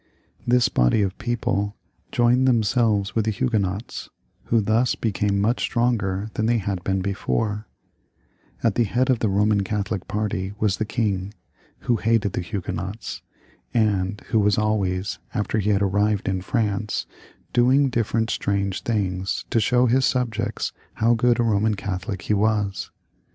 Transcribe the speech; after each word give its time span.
This 0.47 0.67
body 0.67 1.03
of 1.03 1.15
people 1.19 1.75
joined 2.11 2.47
them 2.47 2.63
selves 2.63 3.13
with 3.13 3.25
the 3.25 3.29
Huguenots, 3.31 4.09
who 4.45 4.59
thus 4.59 4.95
became 4.95 5.39
much 5.39 5.61
stronger 5.61 6.31
than 6.33 6.47
they 6.47 6.57
had 6.57 6.83
been 6.83 7.03
befora 7.03 7.65
At 8.63 8.73
the 8.73 8.83
head 8.85 9.11
of 9.11 9.19
the 9.19 9.27
Boman 9.27 9.63
Catholic 9.63 10.07
party 10.07 10.53
was 10.59 10.77
the 10.77 10.85
king, 10.85 11.35
who 11.81 11.97
hated 11.97 12.33
the 12.33 12.41
Huguenots, 12.41 13.21
and 13.75 14.19
who 14.29 14.39
was 14.39 14.57
always, 14.57 15.19
after 15.35 15.59
he 15.59 15.69
had 15.69 15.83
arrived 15.83 16.27
in 16.27 16.41
France, 16.41 17.05
doing 17.53 17.89
different 17.89 18.31
strange 18.31 18.81
things 18.81 19.45
to 19.51 19.59
show 19.59 19.85
his 19.85 20.03
subjects 20.03 20.73
how 20.93 21.13
good 21.13 21.39
a 21.39 21.43
Boman 21.43 21.75
Catholic 21.77 22.23
he 22.23 22.33
was. 22.33 22.89